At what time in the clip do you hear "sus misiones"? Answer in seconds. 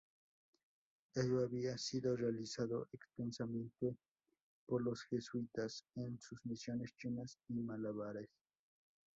6.19-6.95